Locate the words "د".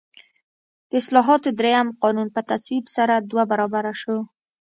0.89-0.91